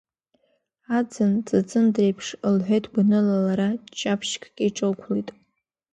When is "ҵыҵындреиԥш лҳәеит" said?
1.45-2.85